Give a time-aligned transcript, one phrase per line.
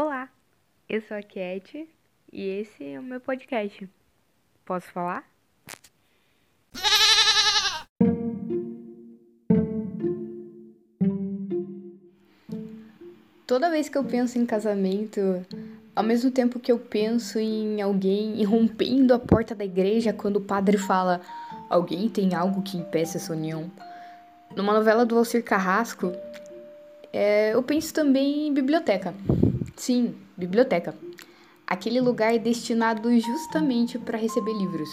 [0.00, 0.28] Olá,
[0.88, 1.88] eu sou a Cat
[2.32, 3.90] e esse é o meu podcast.
[4.64, 5.24] Posso falar?
[13.44, 15.44] Toda vez que eu penso em casamento,
[15.96, 20.44] ao mesmo tempo que eu penso em alguém irrompendo a porta da igreja quando o
[20.44, 21.20] padre fala:
[21.68, 23.68] Alguém tem algo que impeça essa união?
[24.54, 26.12] Numa novela do Alcir Carrasco,
[27.12, 29.12] é, eu penso também em biblioteca.
[29.78, 30.92] Sim, biblioteca.
[31.64, 34.88] Aquele lugar destinado justamente para receber livros.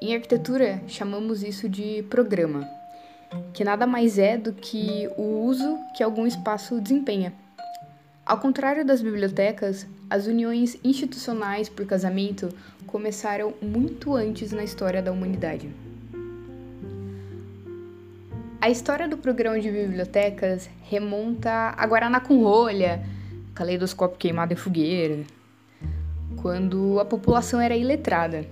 [0.00, 2.64] Em arquitetura, chamamos isso de programa,
[3.52, 7.34] que nada mais é do que o uso que algum espaço desempenha.
[8.24, 12.50] Ao contrário das bibliotecas, as uniões institucionais por casamento
[12.86, 15.68] começaram muito antes na história da humanidade.
[18.60, 23.17] A história do programa de bibliotecas remonta a Guaraná com rolha,
[23.58, 25.24] caleidoscópio queimado em fogueira,
[26.40, 28.46] quando a população era iletrada,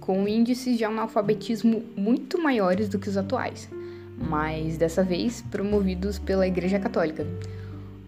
[0.00, 3.70] com índices de analfabetismo muito maiores do que os atuais,
[4.18, 7.24] mas dessa vez promovidos pela Igreja Católica,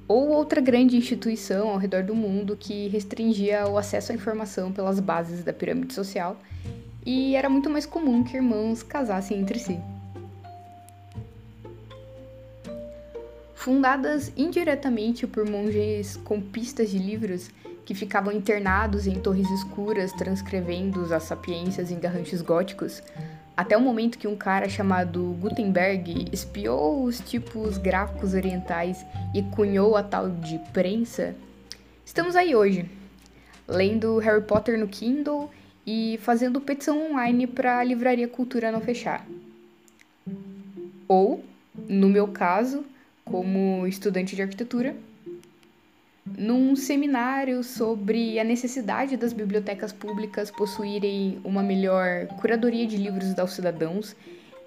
[0.09, 4.99] ou outra grande instituição ao redor do mundo que restringia o acesso à informação pelas
[4.99, 6.37] bases da pirâmide social
[7.07, 9.79] e era muito mais comum que irmãos casassem entre si.
[13.63, 17.49] Fundadas indiretamente por monges com pistas de livros
[17.85, 23.01] que ficavam internados em torres escuras transcrevendo as sapiências em garranchos góticos,
[23.57, 29.97] até o momento que um cara chamado Gutenberg espiou os tipos gráficos orientais e cunhou
[29.97, 31.33] a tal de prensa,
[32.05, 32.91] estamos aí hoje,
[33.69, 35.49] lendo Harry Potter no Kindle
[35.87, 39.25] e fazendo petição online para a livraria Cultura não fechar.
[41.07, 41.45] Ou,
[41.89, 42.85] no meu caso,
[43.33, 44.95] como estudante de arquitetura,
[46.37, 53.55] num seminário sobre a necessidade das bibliotecas públicas possuírem uma melhor curadoria de livros aos
[53.55, 54.15] cidadãos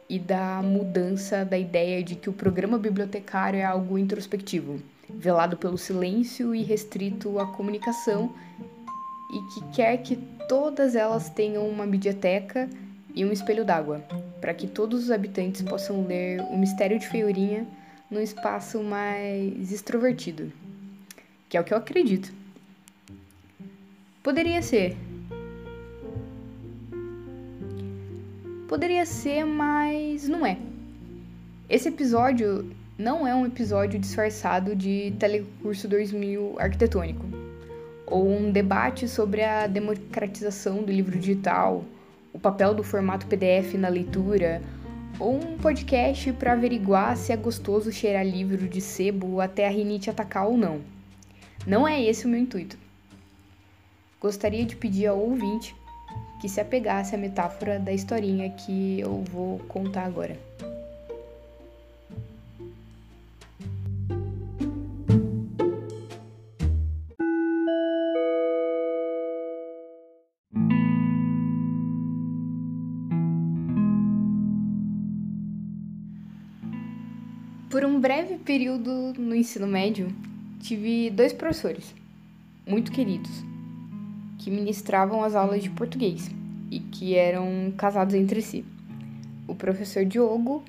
[0.09, 5.77] e da mudança da ideia de que o programa bibliotecário é algo introspectivo, velado pelo
[5.77, 8.33] silêncio e restrito à comunicação,
[9.31, 10.15] e que quer que
[10.49, 12.67] todas elas tenham uma biblioteca
[13.13, 14.03] e um espelho d'água,
[14.41, 17.67] para que todos os habitantes possam ler O Mistério de Feiurinha
[18.09, 20.51] num espaço mais extrovertido,
[21.49, 22.33] que é o que eu acredito.
[24.21, 24.97] Poderia ser.
[28.67, 30.57] Poderia ser, mas não é.
[31.69, 37.25] Esse episódio não é um episódio disfarçado de Telecurso 2000 arquitetônico,
[38.07, 41.83] ou um debate sobre a democratização do livro digital,
[42.31, 44.61] o papel do formato PDF na leitura
[45.19, 50.09] ou um podcast para averiguar se é gostoso cheirar livro de sebo até a rinite
[50.09, 50.81] atacar ou não.
[51.65, 52.77] Não é esse o meu intuito.
[54.19, 55.75] Gostaria de pedir ao ouvinte
[56.41, 60.37] que se apegasse à metáfora da historinha que eu vou contar agora.
[78.05, 80.13] Breve período no ensino médio,
[80.59, 81.95] tive dois professores,
[82.63, 83.43] muito queridos,
[84.37, 86.29] que ministravam as aulas de português
[86.69, 88.63] e que eram casados entre si.
[89.47, 90.63] O professor Diogo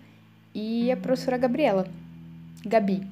[0.54, 1.86] e a professora Gabriela,
[2.64, 3.06] Gabi.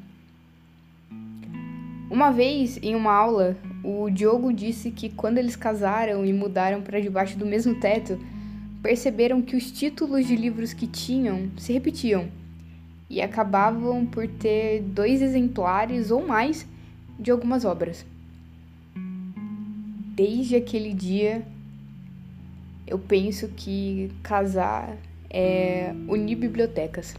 [2.10, 6.98] Uma vez, em uma aula, o Diogo disse que quando eles casaram e mudaram para
[6.98, 8.18] debaixo do mesmo teto,
[8.82, 12.30] perceberam que os títulos de livros que tinham se repetiam
[13.14, 16.66] e acabavam por ter dois exemplares ou mais
[17.16, 18.04] de algumas obras.
[20.16, 21.46] Desde aquele dia,
[22.84, 24.96] eu penso que casar
[25.30, 27.14] é unir bibliotecas.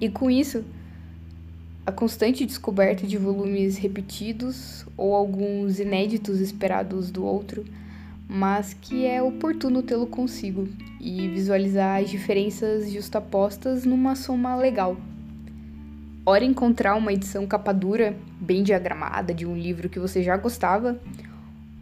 [0.00, 0.64] E com isso,
[1.84, 7.64] a constante descoberta de volumes repetidos ou alguns inéditos esperados do outro
[8.28, 10.68] mas que é oportuno tê-lo consigo
[11.00, 14.96] e visualizar as diferenças justapostas numa soma legal.
[16.24, 21.00] Ora encontrar uma edição capa dura, bem diagramada, de um livro que você já gostava,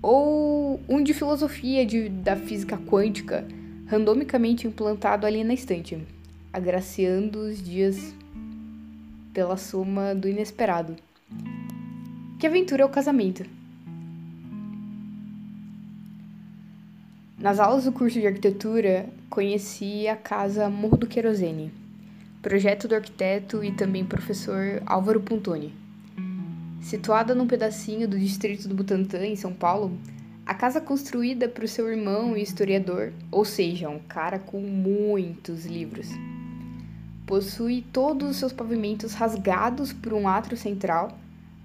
[0.02, 3.46] ou um de filosofia de, da física quântica,
[3.86, 5.98] randomicamente implantado ali na estante,
[6.52, 8.14] agraciando os dias
[9.32, 10.94] pela soma do inesperado.
[12.38, 13.46] Que aventura é o casamento?
[17.44, 21.70] Nas aulas do curso de arquitetura, conheci a casa Morro do Querosene,
[22.40, 25.74] projeto do arquiteto e também professor Álvaro Puntoni.
[26.80, 29.94] Situada num pedacinho do distrito do Butantã, em São Paulo,
[30.46, 35.66] a casa construída para o seu irmão e historiador, ou seja, um cara com muitos
[35.66, 36.08] livros.
[37.26, 41.18] Possui todos os seus pavimentos rasgados por um átrio central,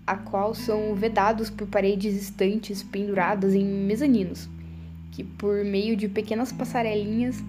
[0.06, 4.50] a qual são vedados por paredes estantes penduradas em mezaninos,
[5.20, 7.44] que por meio de pequenas passarelinhas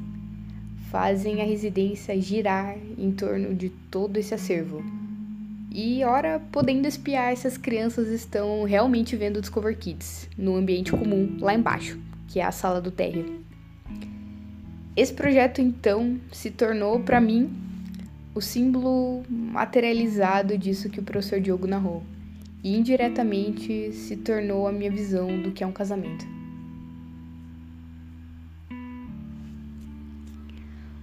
[0.90, 4.82] fazem a residência girar em torno de todo esse acervo.
[5.70, 11.54] E, ora, podendo espiar, essas crianças estão realmente vendo Discover Kids no ambiente comum lá
[11.54, 11.96] embaixo,
[12.26, 13.40] que é a sala do térreo.
[14.96, 17.52] Esse projeto, então, se tornou, para mim,
[18.34, 22.02] o símbolo materializado disso que o professor Diogo narrou,
[22.64, 26.39] e indiretamente se tornou a minha visão do que é um casamento.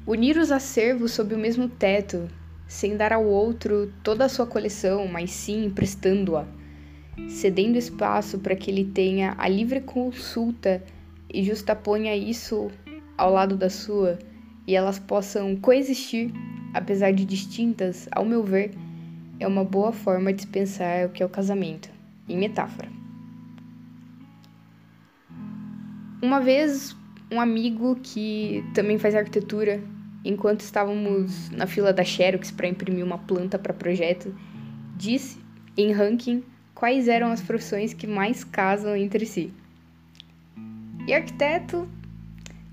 [0.07, 2.29] Unir os acervos sob o mesmo teto,
[2.65, 6.45] sem dar ao outro toda a sua coleção, mas sim emprestando-a,
[7.27, 10.81] cedendo espaço para que ele tenha a livre consulta
[11.29, 12.71] e justaponha isso
[13.17, 14.17] ao lado da sua
[14.65, 16.31] e elas possam coexistir,
[16.73, 18.71] apesar de distintas, ao meu ver,
[19.41, 21.89] é uma boa forma de pensar o que é o casamento,
[22.29, 22.87] em metáfora.
[26.21, 26.95] Uma vez,
[27.29, 29.83] um amigo que também faz arquitetura
[30.27, 34.35] enquanto estávamos na fila da Xerox para imprimir uma planta para projeto,
[34.97, 35.39] disse,
[35.77, 36.43] em ranking,
[36.75, 39.53] quais eram as profissões que mais casam entre si.
[41.07, 41.87] E arquiteto,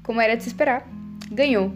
[0.03, 0.85] como era de se esperar,
[1.31, 1.73] ganhou.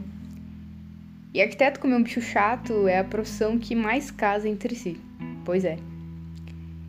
[1.33, 5.01] E arquiteto, como é um bicho chato, é a profissão que mais casa entre si.
[5.45, 5.79] Pois é.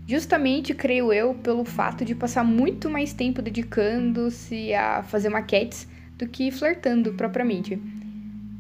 [0.08, 5.88] Justamente, creio eu, pelo fato de passar muito mais tempo dedicando-se a fazer maquetes
[6.18, 7.80] do que flertando propriamente.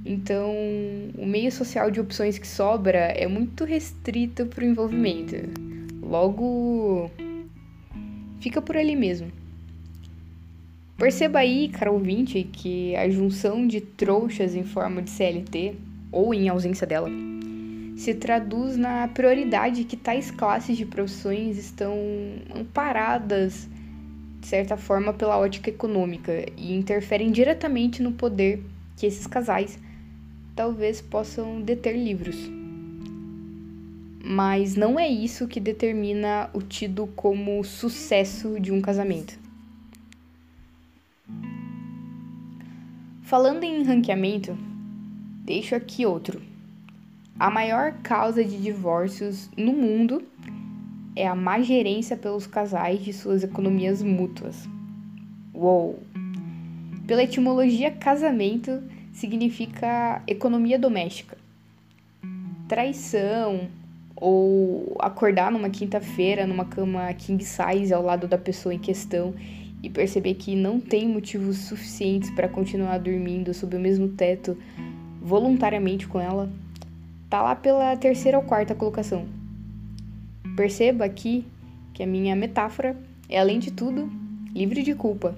[0.05, 0.53] Então,
[1.17, 5.35] o meio social de opções que sobra é muito restrito para o envolvimento.
[6.01, 7.11] Logo,
[8.39, 9.31] fica por ali mesmo.
[10.97, 15.75] Perceba aí, caro ouvinte, que a junção de trouxas em forma de CLT,
[16.11, 17.09] ou em ausência dela,
[17.95, 21.95] se traduz na prioridade que tais classes de profissões estão
[22.55, 23.69] amparadas,
[24.39, 28.63] de certa forma, pela ótica econômica e interferem diretamente no poder
[28.97, 29.77] que esses casais
[30.59, 32.35] talvez possam deter livros.
[34.21, 39.39] Mas não é isso que determina o tido como sucesso de um casamento.
[43.21, 44.57] Falando em ranqueamento,
[45.45, 46.41] deixo aqui outro.
[47.39, 50.21] A maior causa de divórcios no mundo
[51.15, 54.67] é a má gerência pelos casais de suas economias mútuas.
[55.53, 56.03] Uou!
[57.07, 58.83] Pela etimologia casamento,
[59.19, 61.37] significa economia doméstica.
[62.67, 63.67] Traição
[64.15, 69.33] ou acordar numa quinta-feira numa cama king size ao lado da pessoa em questão
[69.83, 74.57] e perceber que não tem motivos suficientes para continuar dormindo sob o mesmo teto
[75.21, 76.49] voluntariamente com ela,
[77.29, 79.25] tá lá pela terceira ou quarta colocação.
[80.55, 81.45] Perceba aqui
[81.93, 82.95] que a minha metáfora
[83.29, 84.09] é, além de tudo,
[84.53, 85.35] livre de culpa.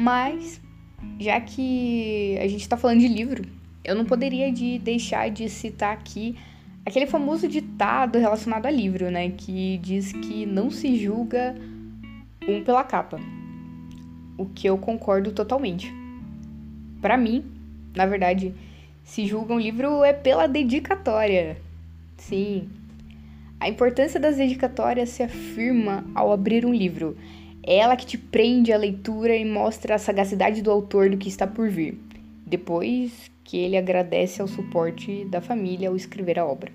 [0.00, 0.58] Mas,
[1.18, 3.44] já que a gente está falando de livro,
[3.84, 6.38] eu não poderia de deixar de citar aqui
[6.86, 9.28] aquele famoso ditado relacionado a livro, né?
[9.28, 11.54] Que diz que não se julga
[12.48, 13.20] um pela capa.
[14.38, 15.92] O que eu concordo totalmente.
[17.02, 17.44] Para mim,
[17.94, 18.54] na verdade,
[19.04, 21.58] se julga um livro é pela dedicatória.
[22.16, 22.70] Sim.
[23.60, 27.18] A importância das dedicatórias se afirma ao abrir um livro.
[27.62, 31.28] É ela que te prende à leitura e mostra a sagacidade do autor do que
[31.28, 31.98] está por vir,
[32.46, 36.72] depois que ele agradece ao suporte da família ao escrever a obra.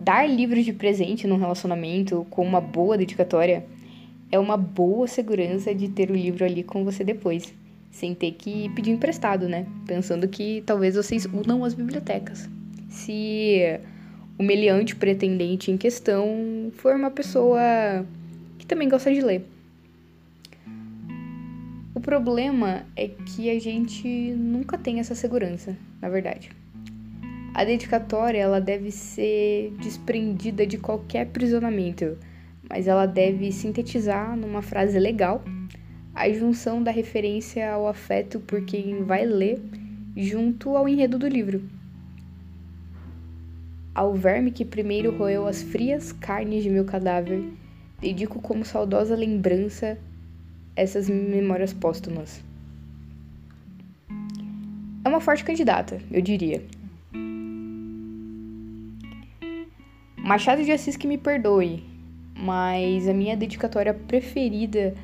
[0.00, 3.64] Dar livros de presente num relacionamento com uma boa dedicatória
[4.30, 7.54] é uma boa segurança de ter o livro ali com você depois,
[7.90, 9.66] sem ter que pedir emprestado, né?
[9.86, 12.50] Pensando que talvez vocês unam as bibliotecas.
[12.88, 13.80] Se
[14.38, 18.04] o meliante pretendente em questão for uma pessoa
[18.64, 19.46] que também gosta de ler.
[21.94, 26.50] O problema é que a gente nunca tem essa segurança, na verdade.
[27.52, 32.16] A dedicatória ela deve ser desprendida de qualquer aprisionamento,
[32.68, 35.44] mas ela deve sintetizar numa frase legal
[36.14, 39.60] a junção da referência ao afeto por quem vai ler
[40.16, 41.62] junto ao enredo do livro.
[43.94, 47.44] Ao verme que primeiro roeu as frias carnes de meu cadáver
[48.00, 49.98] dedico como saudosa lembrança
[50.76, 52.42] essas memórias póstumas.
[55.04, 56.64] é uma forte candidata, eu diria.
[60.16, 61.84] Machado de Assis que me perdoe,
[62.34, 64.94] mas a minha dedicatória preferida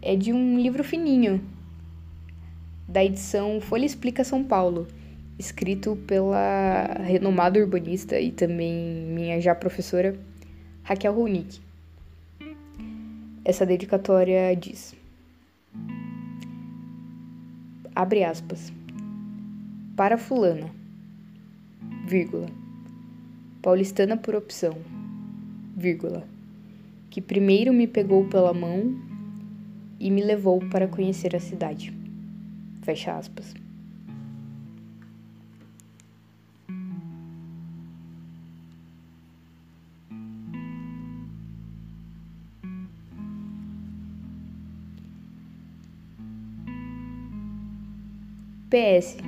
[0.00, 1.42] é de um livro fininho,
[2.86, 4.86] da edição Folha Explica São Paulo,
[5.38, 8.72] escrito pela renomada urbanista e também
[9.08, 10.16] minha já professora
[10.84, 11.60] Raquel Ronick.
[13.44, 14.94] Essa dedicatória diz:
[17.94, 18.72] Abre aspas.
[19.96, 20.70] Para fulana,
[22.06, 22.46] vírgula,
[23.60, 24.78] paulistana por opção,
[25.76, 26.26] vírgula,
[27.10, 28.96] que primeiro me pegou pela mão
[30.00, 31.92] e me levou para conhecer a cidade.
[32.82, 33.54] Fecha aspas.
[48.72, 49.18] PS.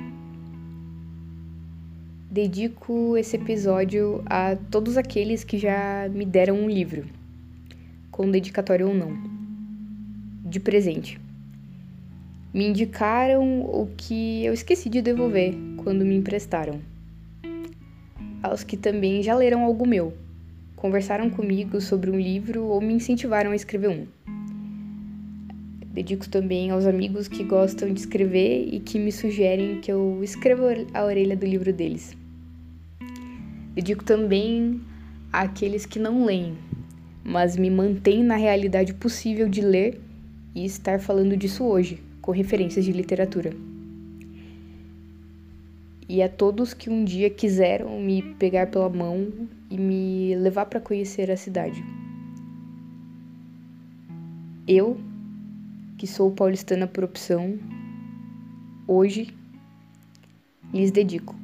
[2.31, 7.05] Dedico esse episódio a todos aqueles que já me deram um livro,
[8.09, 9.15] com dedicatório ou não,
[10.43, 11.21] de presente.
[12.51, 16.81] Me indicaram o que eu esqueci de devolver quando me emprestaram.
[18.41, 20.11] Aos que também já leram algo meu,
[20.75, 24.07] conversaram comigo sobre um livro ou me incentivaram a escrever um.
[25.95, 30.75] Dedico também aos amigos que gostam de escrever e que me sugerem que eu escreva
[30.93, 32.17] a orelha do livro deles.
[33.73, 34.81] Dedico também
[35.31, 36.57] àqueles que não leem,
[37.23, 40.01] mas me mantêm na realidade possível de ler
[40.53, 43.53] e estar falando disso hoje, com referências de literatura.
[46.09, 49.29] E a todos que um dia quiseram me pegar pela mão
[49.71, 51.81] e me levar para conhecer a cidade.
[54.67, 54.97] Eu
[56.05, 57.57] que sou paulistana por opção,
[58.87, 59.35] hoje
[60.71, 61.35] lhes dedico.